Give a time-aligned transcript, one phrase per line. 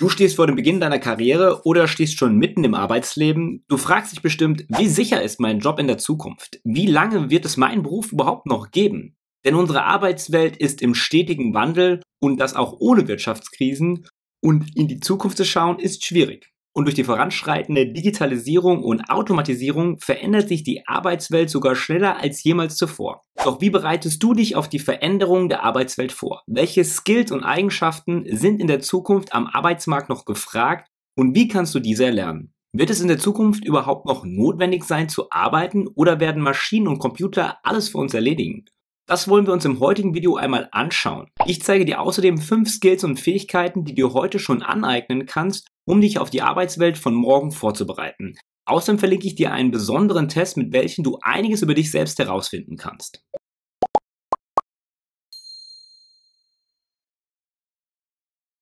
[0.00, 3.64] Du stehst vor dem Beginn deiner Karriere oder stehst schon mitten im Arbeitsleben.
[3.66, 6.60] Du fragst dich bestimmt, wie sicher ist mein Job in der Zukunft?
[6.62, 9.16] Wie lange wird es meinen Beruf überhaupt noch geben?
[9.44, 14.06] Denn unsere Arbeitswelt ist im stetigen Wandel und das auch ohne Wirtschaftskrisen
[14.40, 16.52] und in die Zukunft zu schauen ist schwierig.
[16.72, 22.76] Und durch die voranschreitende Digitalisierung und Automatisierung verändert sich die Arbeitswelt sogar schneller als jemals
[22.76, 23.24] zuvor.
[23.44, 26.42] Doch wie bereitest du dich auf die Veränderung der Arbeitswelt vor?
[26.46, 31.74] Welche Skills und Eigenschaften sind in der Zukunft am Arbeitsmarkt noch gefragt und wie kannst
[31.74, 32.52] du diese erlernen?
[32.72, 36.98] Wird es in der Zukunft überhaupt noch notwendig sein zu arbeiten oder werden Maschinen und
[36.98, 38.66] Computer alles für uns erledigen?
[39.06, 41.30] Das wollen wir uns im heutigen Video einmal anschauen.
[41.46, 46.02] Ich zeige dir außerdem fünf Skills und Fähigkeiten, die du heute schon aneignen kannst, um
[46.02, 48.34] dich auf die Arbeitswelt von morgen vorzubereiten.
[48.68, 52.76] Außerdem verlinke ich dir einen besonderen Test, mit welchem du einiges über dich selbst herausfinden
[52.76, 53.24] kannst.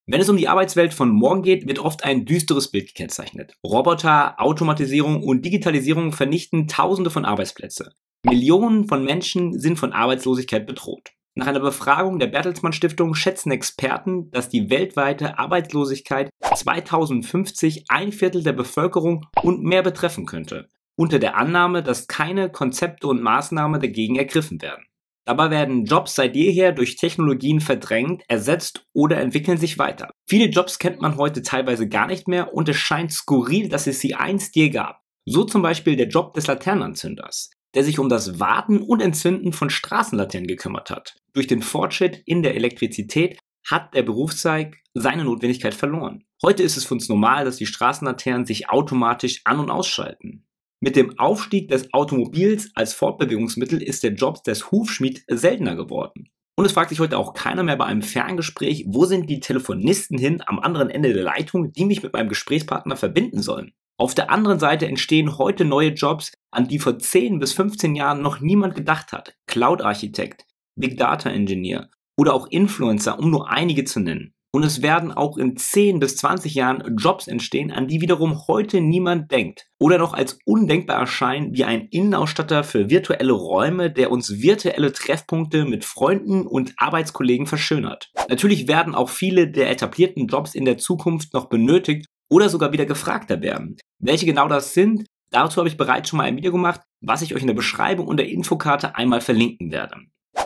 [0.09, 3.55] Wenn es um die Arbeitswelt von morgen geht, wird oft ein düsteres Bild gekennzeichnet.
[3.65, 7.93] Roboter, Automatisierung und Digitalisierung vernichten Tausende von Arbeitsplätze.
[8.23, 11.11] Millionen von Menschen sind von Arbeitslosigkeit bedroht.
[11.39, 18.43] Nach einer Befragung der Bertelsmann Stiftung schätzen Experten, dass die weltweite Arbeitslosigkeit 2050 ein Viertel
[18.43, 24.17] der Bevölkerung und mehr betreffen könnte, unter der Annahme, dass keine Konzepte und Maßnahmen dagegen
[24.17, 24.87] ergriffen werden.
[25.27, 30.09] Dabei werden Jobs seit jeher durch Technologien verdrängt, ersetzt oder entwickeln sich weiter.
[30.27, 34.01] Viele Jobs kennt man heute teilweise gar nicht mehr und es scheint skurril, dass es
[34.01, 35.03] sie einst je gab.
[35.27, 39.69] So zum Beispiel der Job des Laternenanzünders der sich um das Warten und Entzünden von
[39.69, 41.15] Straßenlaternen gekümmert hat.
[41.35, 43.39] Durch den Fortschritt in der Elektrizität
[43.69, 46.25] hat der Berufszweig seine Notwendigkeit verloren.
[46.43, 50.47] Heute ist es für uns normal, dass die Straßenlaternen sich automatisch an- und ausschalten.
[50.81, 56.31] Mit dem Aufstieg des Automobils als Fortbewegungsmittel ist der Job des Hufschmied seltener geworden.
[56.59, 60.17] Und es fragt sich heute auch keiner mehr bei einem Ferngespräch, wo sind die Telefonisten
[60.17, 63.75] hin am anderen Ende der Leitung, die mich mit meinem Gesprächspartner verbinden sollen.
[63.99, 68.21] Auf der anderen Seite entstehen heute neue Jobs, an die vor 10 bis 15 Jahren
[68.21, 69.35] noch niemand gedacht hat.
[69.47, 74.35] Cloud-Architekt, Big Data Engineer oder auch Influencer, um nur einige zu nennen.
[74.53, 78.81] Und es werden auch in 10 bis 20 Jahren Jobs entstehen, an die wiederum heute
[78.81, 79.67] niemand denkt.
[79.79, 85.65] Oder noch als undenkbar erscheinen wie ein Innenausstatter für virtuelle Räume, der uns virtuelle Treffpunkte
[85.67, 88.11] mit Freunden und Arbeitskollegen verschönert.
[88.31, 92.87] Natürlich werden auch viele der etablierten Jobs in der Zukunft noch benötigt, oder sogar wieder
[92.87, 93.77] gefragter werden.
[93.99, 97.35] Welche genau das sind, dazu habe ich bereits schon mal ein Video gemacht, was ich
[97.35, 99.97] euch in der Beschreibung und der Infokarte einmal verlinken werde.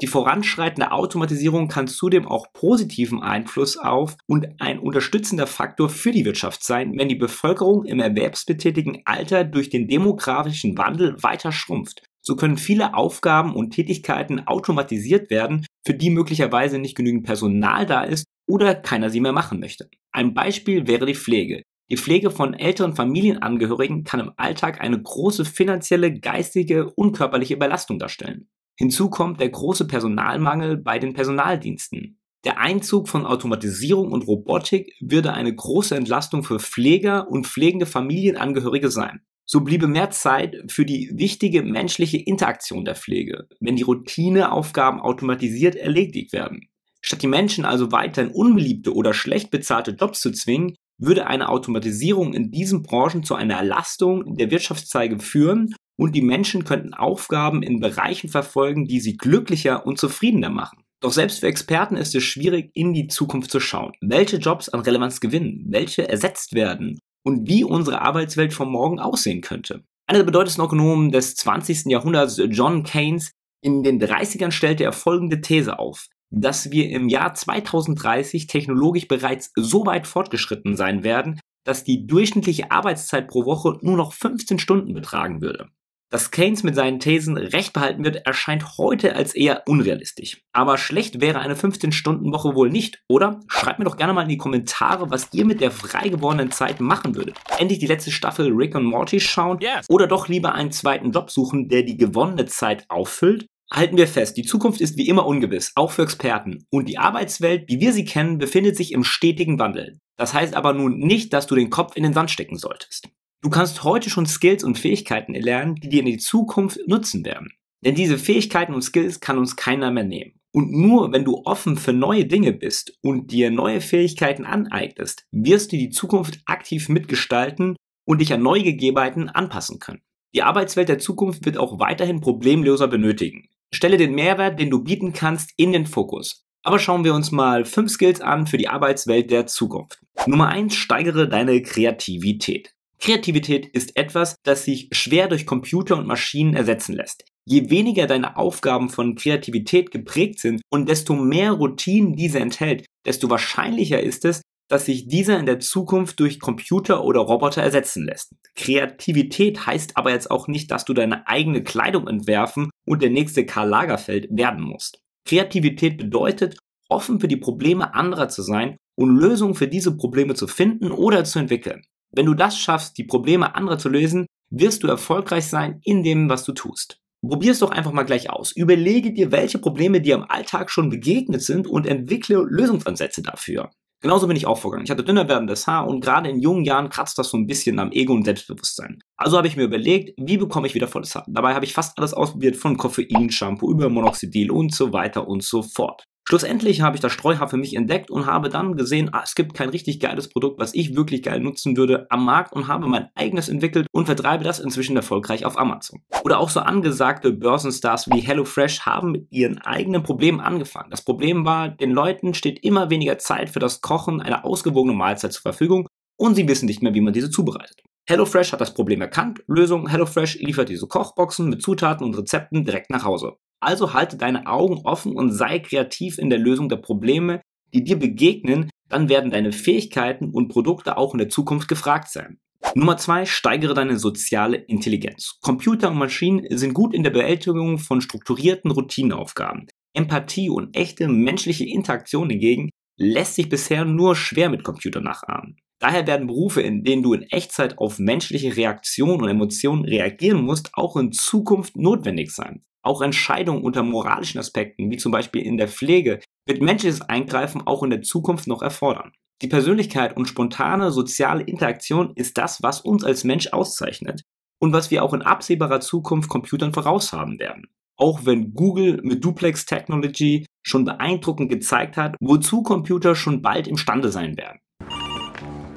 [0.03, 6.25] Die voranschreitende Automatisierung kann zudem auch positiven Einfluss auf und ein unterstützender Faktor für die
[6.25, 12.03] Wirtschaft sein, wenn die Bevölkerung im erwerbsbetätigen Alter durch den demografischen Wandel weiter schrumpft.
[12.23, 18.03] So können viele Aufgaben und Tätigkeiten automatisiert werden, für die möglicherweise nicht genügend Personal da
[18.03, 19.89] ist oder keiner sie mehr machen möchte.
[20.13, 21.63] Ein Beispiel wäre die Pflege.
[21.91, 27.99] Die Pflege von älteren Familienangehörigen kann im Alltag eine große finanzielle, geistige und körperliche Belastung
[27.99, 28.49] darstellen.
[28.77, 32.21] Hinzu kommt der große Personalmangel bei den Personaldiensten.
[32.45, 38.89] Der Einzug von Automatisierung und Robotik würde eine große Entlastung für Pfleger und pflegende Familienangehörige
[38.89, 39.21] sein.
[39.45, 45.75] So bliebe mehr Zeit für die wichtige menschliche Interaktion der Pflege, wenn die Routineaufgaben automatisiert
[45.75, 46.69] erledigt werden.
[47.03, 52.35] Statt die Menschen also weiterhin unbeliebte oder schlecht bezahlte Jobs zu zwingen, würde eine Automatisierung
[52.35, 57.81] in diesen Branchen zu einer Erlastung der Wirtschaftszweige führen und die Menschen könnten Aufgaben in
[57.81, 60.83] Bereichen verfolgen, die sie glücklicher und zufriedener machen.
[61.03, 63.93] Doch selbst für Experten ist es schwierig, in die Zukunft zu schauen.
[64.03, 69.41] Welche Jobs an Relevanz gewinnen, welche ersetzt werden und wie unsere Arbeitswelt von morgen aussehen
[69.41, 69.83] könnte.
[70.07, 71.87] Einer der bedeutendsten Ökonomen des 20.
[71.87, 77.35] Jahrhunderts, John Keynes, in den 30ern stellte er folgende These auf dass wir im Jahr
[77.35, 83.97] 2030 technologisch bereits so weit fortgeschritten sein werden, dass die durchschnittliche Arbeitszeit pro Woche nur
[83.97, 85.69] noch 15 Stunden betragen würde.
[86.13, 90.43] Dass Keynes mit seinen Thesen recht behalten wird, erscheint heute als eher unrealistisch.
[90.53, 93.39] Aber schlecht wäre eine 15-Stunden-Woche wohl nicht, oder?
[93.47, 96.81] Schreibt mir doch gerne mal in die Kommentare, was ihr mit der frei gewordenen Zeit
[96.81, 97.37] machen würdet.
[97.59, 99.89] Endlich die letzte Staffel Rick und Morty schauen yes.
[99.89, 104.37] oder doch lieber einen zweiten Job suchen, der die gewonnene Zeit auffüllt Halten wir fest,
[104.37, 106.67] die Zukunft ist wie immer ungewiss, auch für Experten.
[106.71, 110.01] Und die Arbeitswelt, wie wir sie kennen, befindet sich im stetigen Wandel.
[110.17, 113.09] Das heißt aber nun nicht, dass du den Kopf in den Sand stecken solltest.
[113.43, 117.53] Du kannst heute schon Skills und Fähigkeiten erlernen, die dir in die Zukunft nutzen werden.
[117.85, 120.33] Denn diese Fähigkeiten und Skills kann uns keiner mehr nehmen.
[120.53, 125.73] Und nur wenn du offen für neue Dinge bist und dir neue Fähigkeiten aneignest, wirst
[125.73, 130.03] du die Zukunft aktiv mitgestalten und dich an neue Gegebenheiten anpassen können.
[130.35, 133.49] Die Arbeitswelt der Zukunft wird auch weiterhin Problemloser benötigen.
[133.73, 136.45] Stelle den Mehrwert, den du bieten kannst, in den Fokus.
[136.63, 140.01] Aber schauen wir uns mal fünf Skills an für die Arbeitswelt der Zukunft.
[140.27, 142.75] Nummer eins: Steigere deine Kreativität.
[142.99, 147.25] Kreativität ist etwas, das sich schwer durch Computer und Maschinen ersetzen lässt.
[147.47, 153.31] Je weniger deine Aufgaben von Kreativität geprägt sind und desto mehr Routinen diese enthält, desto
[153.31, 158.33] wahrscheinlicher ist es, dass sich dieser in der Zukunft durch Computer oder Roboter ersetzen lässt.
[158.55, 163.45] Kreativität heißt aber jetzt auch nicht, dass du deine eigene Kleidung entwerfen und der nächste
[163.45, 165.01] Karl Lagerfeld werden musst.
[165.27, 166.57] Kreativität bedeutet,
[166.89, 171.25] offen für die Probleme anderer zu sein und Lösungen für diese Probleme zu finden oder
[171.25, 171.83] zu entwickeln.
[172.13, 176.29] Wenn du das schaffst, die Probleme anderer zu lösen, wirst du erfolgreich sein in dem,
[176.29, 176.99] was du tust.
[177.27, 178.53] Probier es doch einfach mal gleich aus.
[178.53, 183.71] Überlege dir, welche Probleme dir im Alltag schon begegnet sind und entwickle Lösungsansätze dafür.
[184.03, 184.85] Genauso bin ich auch vorgegangen.
[184.85, 187.79] Ich hatte dünner werdendes Haar und gerade in jungen Jahren kratzt das so ein bisschen
[187.79, 189.03] am Ego und Selbstbewusstsein.
[189.17, 191.25] Also habe ich mir überlegt, wie bekomme ich wieder volles Haar?
[191.29, 195.43] Dabei habe ich fast alles ausprobiert, von Koffein, Shampoo über Monoxidil und so weiter und
[195.43, 196.05] so fort.
[196.31, 199.53] Schlussendlich habe ich das Streuhaar für mich entdeckt und habe dann gesehen, ah, es gibt
[199.53, 203.09] kein richtig geiles Produkt, was ich wirklich geil nutzen würde am Markt und habe mein
[203.17, 206.03] eigenes entwickelt und vertreibe das inzwischen erfolgreich auf Amazon.
[206.23, 210.93] Oder auch so angesagte Börsenstars wie HelloFresh haben mit ihren eigenen Problemen angefangen.
[210.93, 215.33] Das Problem war, den Leuten steht immer weniger Zeit für das Kochen einer ausgewogenen Mahlzeit
[215.33, 217.83] zur Verfügung und sie wissen nicht mehr, wie man diese zubereitet.
[218.07, 219.43] HelloFresh hat das Problem erkannt.
[219.49, 223.33] Lösung: HelloFresh liefert diese Kochboxen mit Zutaten und Rezepten direkt nach Hause.
[223.61, 227.43] Also halte deine Augen offen und sei kreativ in der Lösung der Probleme,
[227.73, 232.39] die dir begegnen, dann werden deine Fähigkeiten und Produkte auch in der Zukunft gefragt sein.
[232.75, 235.39] Nummer zwei, steigere deine soziale Intelligenz.
[235.41, 239.67] Computer und Maschinen sind gut in der Bewältigung von strukturierten Routinenaufgaben.
[239.95, 245.57] Empathie und echte menschliche Interaktion hingegen lässt sich bisher nur schwer mit Computern nachahmen.
[245.81, 250.71] Daher werden Berufe, in denen du in Echtzeit auf menschliche Reaktionen und Emotionen reagieren musst,
[250.75, 252.63] auch in Zukunft notwendig sein.
[252.83, 257.83] Auch Entscheidungen unter moralischen Aspekten, wie zum Beispiel in der Pflege, wird menschliches Eingreifen auch
[257.83, 259.13] in der Zukunft noch erfordern.
[259.43, 264.23] Die Persönlichkeit und spontane soziale Interaktion ist das, was uns als Mensch auszeichnet
[264.61, 267.67] und was wir auch in absehbarer Zukunft Computern voraushaben werden.
[267.97, 274.11] Auch wenn Google mit Duplex Technology schon beeindruckend gezeigt hat, wozu Computer schon bald imstande
[274.11, 274.59] sein werden.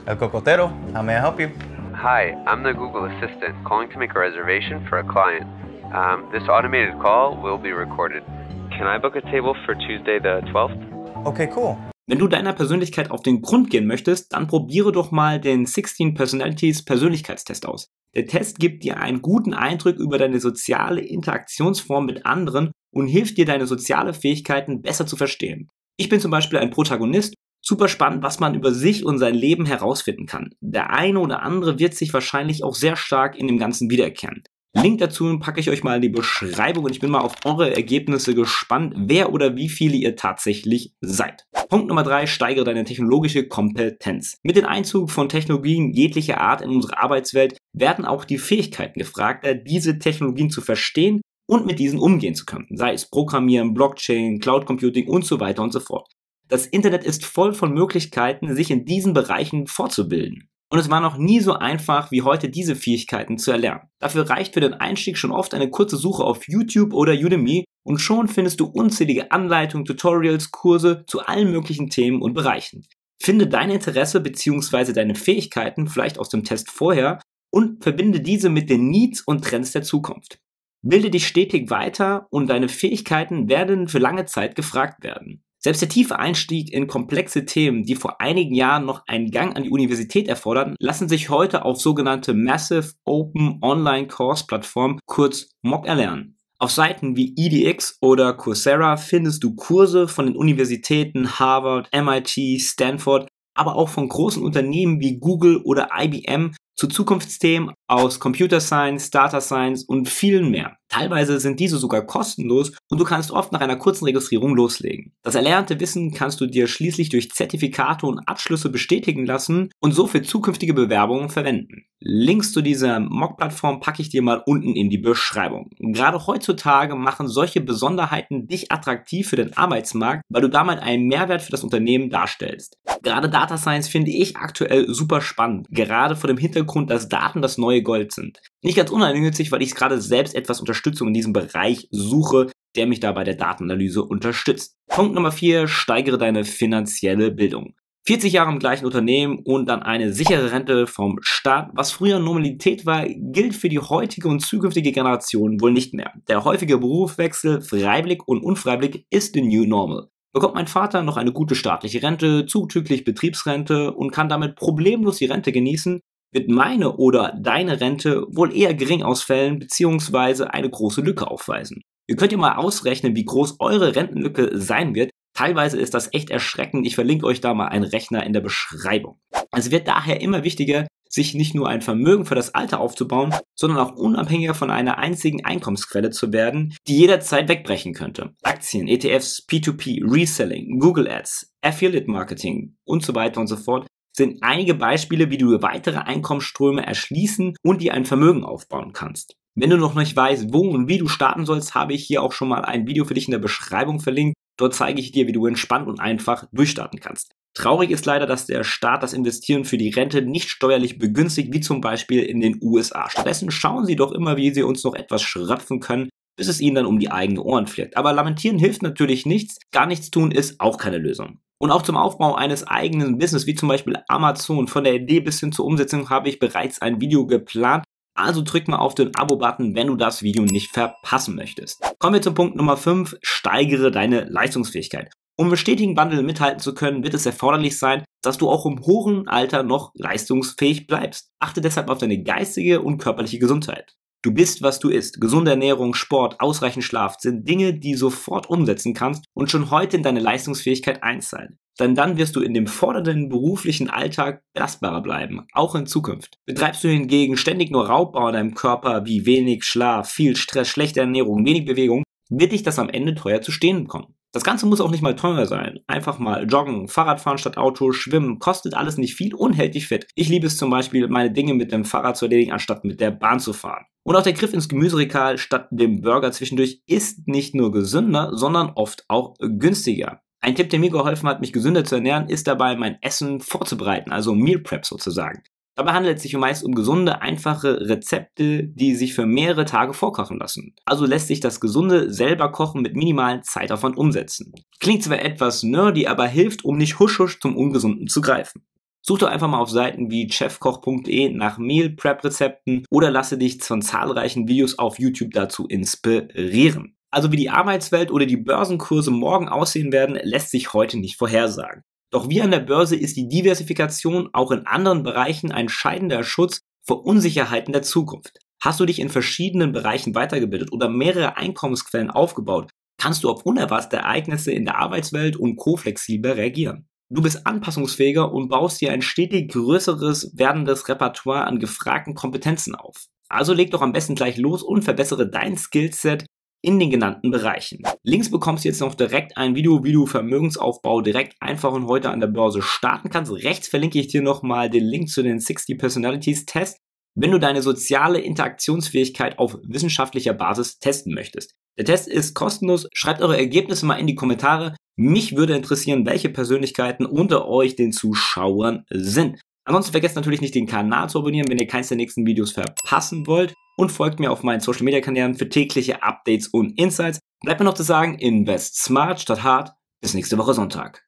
[0.05, 1.47] El Cocotero, how may I help you?
[1.95, 5.45] Hi, I'm the Google Assistant calling to make a reservation for a client.
[5.94, 8.24] Um, this automated call will be recorded.
[8.72, 10.75] Can I book a table for Tuesday the 12th?
[11.24, 11.78] Okay, cool.
[12.07, 16.16] Wenn du deiner Persönlichkeit auf den Grund gehen möchtest, dann probiere doch mal den 16
[16.16, 17.90] Personalities Persönlichkeitstest aus.
[18.16, 23.38] Der Test gibt dir einen guten Eindruck über deine soziale Interaktionsform mit anderen und hilft
[23.38, 25.69] dir, deine soziale Fähigkeiten besser zu verstehen.
[25.98, 27.36] Ich bin zum Beispiel ein Protagonist.
[27.62, 30.50] Super spannend, was man über sich und sein Leben herausfinden kann.
[30.60, 34.44] Der eine oder andere wird sich wahrscheinlich auch sehr stark in dem Ganzen wiedererkennen.
[34.75, 37.75] Link dazu packe ich euch mal in die Beschreibung und ich bin mal auf eure
[37.75, 41.46] Ergebnisse gespannt, wer oder wie viele ihr tatsächlich seid.
[41.70, 44.40] Punkt Nummer drei: steigere deine technologische Kompetenz.
[44.42, 49.48] Mit dem Einzug von Technologien jeglicher Art in unsere Arbeitswelt werden auch die Fähigkeiten gefragt,
[49.68, 52.68] diese Technologien zu verstehen und mit diesen umgehen zu können.
[52.72, 56.12] Sei es Programmieren, Blockchain, Cloud Computing und so weiter und so fort.
[56.48, 60.50] Das Internet ist voll von Möglichkeiten, sich in diesen Bereichen fortzubilden.
[60.74, 63.92] Und es war noch nie so einfach wie heute diese Fähigkeiten zu erlernen.
[64.00, 68.00] Dafür reicht für den Einstieg schon oft eine kurze Suche auf YouTube oder Udemy und
[68.00, 72.88] schon findest du unzählige Anleitungen, Tutorials, Kurse zu allen möglichen Themen und Bereichen.
[73.22, 74.94] Finde dein Interesse bzw.
[74.94, 77.20] deine Fähigkeiten vielleicht aus dem Test vorher
[77.51, 80.39] und verbinde diese mit den Needs und Trends der Zukunft.
[80.82, 85.44] Bilde dich stetig weiter und deine Fähigkeiten werden für lange Zeit gefragt werden.
[85.63, 89.63] Selbst der tiefe Einstieg in komplexe Themen, die vor einigen Jahren noch einen Gang an
[89.63, 95.88] die Universität erforderten, lassen sich heute auf sogenannte Massive Open Online Course Plattformen, kurz MOOC,
[95.88, 96.36] erlernen.
[96.60, 103.29] Auf Seiten wie EDX oder Coursera findest du Kurse von den Universitäten Harvard, MIT, Stanford,
[103.55, 109.39] aber auch von großen Unternehmen wie Google oder IBM zu Zukunftsthemen aus Computer Science, Data
[109.39, 110.77] Science und vielen mehr.
[110.89, 115.13] Teilweise sind diese sogar kostenlos und du kannst oft nach einer kurzen Registrierung loslegen.
[115.23, 120.05] Das erlernte Wissen kannst du dir schließlich durch Zertifikate und Abschlüsse bestätigen lassen und so
[120.05, 121.85] für zukünftige Bewerbungen verwenden.
[122.00, 125.69] Links zu dieser Mock-Plattform packe ich dir mal unten in die Beschreibung.
[125.79, 131.41] Gerade heutzutage machen solche Besonderheiten dich attraktiv für den Arbeitsmarkt, weil du damit einen Mehrwert
[131.41, 132.77] für das Unternehmen darstellst.
[133.03, 137.57] Gerade Data Science finde ich aktuell super spannend, gerade vor dem Hintergrund, dass Daten das
[137.57, 138.40] neue Gold sind.
[138.63, 143.00] Nicht ganz uneigennützig, weil ich gerade selbst etwas Unterstützung in diesem Bereich suche, der mich
[143.00, 144.75] da bei der Datenanalyse unterstützt.
[144.88, 147.75] Punkt Nummer 4, steigere deine finanzielle Bildung.
[148.06, 152.86] 40 Jahre im gleichen Unternehmen und dann eine sichere Rente vom Staat, was früher Normalität
[152.86, 156.12] war, gilt für die heutige und zukünftige Generation wohl nicht mehr.
[156.28, 160.10] Der häufige Berufswechsel, freiwillig und unfreiwillig, ist the new normal.
[160.34, 165.25] bekommt mein Vater noch eine gute staatliche Rente, zuzüglich Betriebsrente und kann damit problemlos die
[165.25, 166.02] Rente genießen,
[166.34, 170.46] wird meine oder deine Rente wohl eher gering ausfällen bzw.
[170.46, 171.82] eine große Lücke aufweisen.
[172.08, 175.12] Ihr könnt ja mal ausrechnen, wie groß eure Rentenlücke sein wird.
[175.36, 176.86] Teilweise ist das echt erschreckend.
[176.86, 179.20] Ich verlinke euch da mal einen Rechner in der Beschreibung.
[179.52, 183.80] Es wird daher immer wichtiger, sich nicht nur ein Vermögen für das Alter aufzubauen, sondern
[183.80, 188.34] auch unabhängiger von einer einzigen Einkommensquelle zu werden, die jederzeit wegbrechen könnte.
[188.42, 194.41] Aktien, ETFs, P2P, Reselling, Google Ads, Affiliate Marketing und so weiter und so fort sind
[194.41, 199.36] einige Beispiele, wie du weitere Einkommensströme erschließen und dir ein Vermögen aufbauen kannst.
[199.55, 202.32] Wenn du noch nicht weißt, wo und wie du starten sollst, habe ich hier auch
[202.32, 204.36] schon mal ein Video für dich in der Beschreibung verlinkt.
[204.58, 207.32] Dort zeige ich dir, wie du entspannt und einfach durchstarten kannst.
[207.55, 211.62] Traurig ist leider, dass der Staat das Investieren für die Rente nicht steuerlich begünstigt, wie
[211.62, 213.10] zum Beispiel in den USA.
[213.12, 216.75] Stattdessen schauen sie doch immer, wie sie uns noch etwas schröpfen können, bis es ihnen
[216.75, 217.96] dann um die eigenen Ohren fliegt.
[217.96, 221.39] Aber lamentieren hilft natürlich nichts, gar nichts tun ist auch keine Lösung.
[221.63, 225.39] Und auch zum Aufbau eines eigenen Business, wie zum Beispiel Amazon, von der Idee bis
[225.39, 227.86] hin zur Umsetzung habe ich bereits ein Video geplant.
[228.17, 231.82] Also drück mal auf den Abo-Button, wenn du das Video nicht verpassen möchtest.
[232.00, 235.13] Kommen wir zum Punkt Nummer 5, steigere deine Leistungsfähigkeit.
[235.38, 238.86] Um im stetigen Wandel mithalten zu können, wird es erforderlich sein, dass du auch im
[238.86, 241.29] hohen Alter noch leistungsfähig bleibst.
[241.39, 243.96] Achte deshalb auf deine geistige und körperliche Gesundheit.
[244.24, 245.20] Du bist, was du isst.
[245.20, 250.03] Gesunde Ernährung, Sport, ausreichend Schlaf sind Dinge, die sofort umsetzen kannst und schon heute in
[250.03, 251.60] deine Leistungsfähigkeit einzahlen.
[251.77, 256.38] Denn dann wirst du in dem fordernden beruflichen Alltag belastbarer bleiben, auch in Zukunft.
[256.46, 261.01] Betreibst du hingegen ständig nur Raubbau an deinem Körper wie wenig Schlaf, viel Stress, schlechte
[261.01, 264.15] Ernährung, wenig Bewegung, wird dich das am Ende teuer zu stehen kommen.
[264.34, 265.82] Das Ganze muss auch nicht mal teuer sein.
[265.86, 270.08] Einfach mal joggen, Fahrradfahren statt Auto, schwimmen, kostet alles nicht viel und hält dich fit.
[270.16, 273.12] Ich liebe es zum Beispiel, meine Dinge mit dem Fahrrad zu erledigen, anstatt mit der
[273.12, 273.86] Bahn zu fahren.
[274.02, 278.72] Und auch der Griff ins Gemüseregal statt dem Burger zwischendurch ist nicht nur gesünder, sondern
[278.74, 280.24] oft auch günstiger.
[280.42, 284.12] Ein Tipp, der mir geholfen hat, mich gesünder zu ernähren, ist dabei, mein Essen vorzubereiten,
[284.12, 285.44] also Meal Prep sozusagen.
[285.75, 290.38] Dabei handelt es sich meist um gesunde, einfache Rezepte, die sich für mehrere Tage vorkochen
[290.38, 290.75] lassen.
[290.86, 294.53] Also lässt sich das gesunde selber kochen mit minimalen Zeitaufwand umsetzen.
[294.80, 298.63] Klingt zwar etwas nerdy, aber hilft, um nicht husch husch zum Ungesunden zu greifen.
[299.06, 303.62] Such doch einfach mal auf Seiten wie chefkoch.de nach Meal Prep Rezepten oder lasse dich
[303.62, 306.96] von zahlreichen Videos auf YouTube dazu inspirieren.
[307.12, 311.84] Also wie die Arbeitswelt oder die Börsenkurse morgen aussehen werden, lässt sich heute nicht vorhersagen.
[312.13, 316.62] Doch wie an der Börse ist die Diversifikation auch in anderen Bereichen ein entscheidender Schutz
[316.86, 318.38] vor Unsicherheiten der Zukunft.
[318.62, 322.70] Hast du dich in verschiedenen Bereichen weitergebildet oder mehrere Einkommensquellen aufgebaut,
[323.01, 326.88] kannst du auf unerwartete Ereignisse in der Arbeitswelt und co flexibler reagieren.
[327.10, 333.08] Du bist anpassungsfähiger und baust dir ein stetig größeres werdendes Repertoire an gefragten Kompetenzen auf.
[333.27, 336.27] Also leg doch am besten gleich los und verbessere dein Skillset
[336.63, 337.84] in den genannten Bereichen.
[338.03, 342.10] Links bekommst du jetzt noch direkt ein Video, wie du Vermögensaufbau direkt einfach und heute
[342.10, 343.32] an der Börse starten kannst.
[343.32, 346.77] Rechts verlinke ich dir nochmal den Link zu den 60 Personalities Test,
[347.15, 351.53] wenn du deine soziale Interaktionsfähigkeit auf wissenschaftlicher Basis testen möchtest.
[351.77, 352.88] Der Test ist kostenlos.
[352.93, 354.75] Schreibt eure Ergebnisse mal in die Kommentare.
[354.96, 359.39] Mich würde interessieren, welche Persönlichkeiten unter euch den Zuschauern sind.
[359.65, 363.25] Ansonsten vergesst natürlich nicht den Kanal zu abonnieren, wenn ihr keins der nächsten Videos verpassen
[363.27, 367.20] wollt und folgt mir auf meinen Social Media Kanälen für tägliche Updates und Insights.
[367.41, 369.72] Bleibt mir noch zu sagen, invest smart statt hart.
[370.01, 371.01] Bis nächste Woche Sonntag.